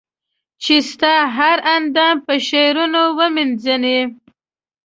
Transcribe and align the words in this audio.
چي 0.63 0.75
ستا 0.89 1.13
هر 1.37 1.57
اندام 1.75 2.15
په 2.25 2.33
شعرونو 2.47 3.03
و 3.17 3.19
مېنځنې 3.35 3.99